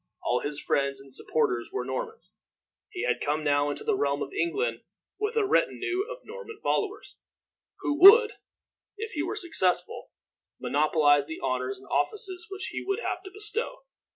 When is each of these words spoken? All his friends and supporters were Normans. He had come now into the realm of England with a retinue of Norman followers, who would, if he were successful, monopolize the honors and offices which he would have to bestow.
All 0.23 0.39
his 0.39 0.59
friends 0.59 0.99
and 0.99 1.13
supporters 1.13 1.69
were 1.71 1.85
Normans. 1.85 2.33
He 2.89 3.03
had 3.03 3.21
come 3.21 3.43
now 3.43 3.69
into 3.69 3.83
the 3.83 3.95
realm 3.95 4.23
of 4.23 4.33
England 4.33 4.81
with 5.19 5.35
a 5.37 5.45
retinue 5.45 6.01
of 6.09 6.25
Norman 6.25 6.57
followers, 6.63 7.17
who 7.81 8.01
would, 8.01 8.33
if 8.97 9.11
he 9.11 9.21
were 9.21 9.35
successful, 9.35 10.09
monopolize 10.59 11.27
the 11.27 11.39
honors 11.39 11.77
and 11.77 11.87
offices 11.91 12.47
which 12.49 12.69
he 12.71 12.83
would 12.83 13.01
have 13.01 13.21
to 13.21 13.29
bestow. 13.29 13.83